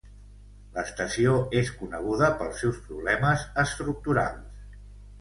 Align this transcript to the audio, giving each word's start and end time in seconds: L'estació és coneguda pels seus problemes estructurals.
L'estació 0.77 1.35
és 1.61 1.69
coneguda 1.83 2.31
pels 2.41 2.59
seus 2.65 2.83
problemes 2.89 3.49
estructurals. 3.69 4.85